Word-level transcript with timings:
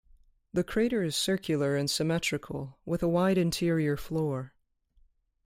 The 0.51 0.63
crater 0.63 1.03
is 1.03 1.15
circular 1.15 1.75
and 1.75 1.87
symmetrical, 1.87 2.79
with 2.85 3.03
a 3.03 3.07
wide 3.07 3.37
interior 3.37 3.95
floor. 3.95 4.51